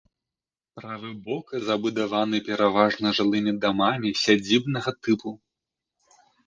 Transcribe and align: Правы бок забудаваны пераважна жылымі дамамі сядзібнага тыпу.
Правы 0.79 1.11
бок 1.27 1.45
забудаваны 1.67 2.37
пераважна 2.49 3.07
жылымі 3.21 3.51
дамамі 3.67 4.09
сядзібнага 4.27 4.99
тыпу. 5.03 5.41